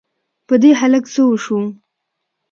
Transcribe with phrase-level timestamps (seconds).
[0.47, 1.61] په دې هلک څه وشوو؟!